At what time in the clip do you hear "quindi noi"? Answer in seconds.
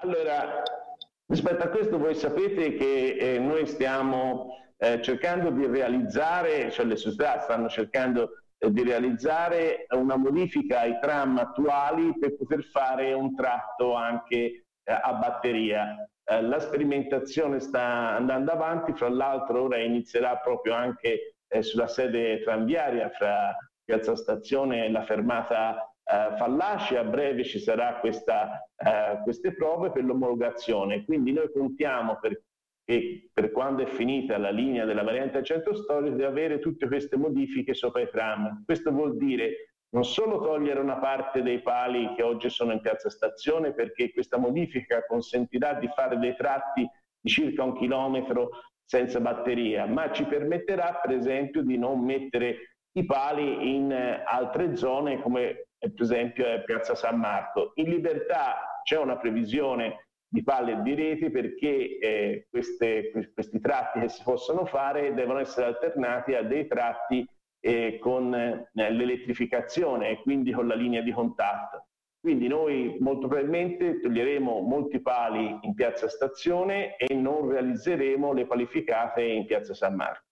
31.04-31.50, 72.20-72.96